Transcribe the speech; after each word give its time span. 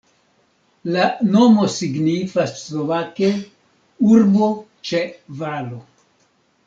La 0.93 1.03
nomo 1.35 1.65
signifas 1.73 2.55
slovake 2.61 3.31
urbo 4.17 4.49
ĉe 4.91 5.03
valo. 5.43 5.79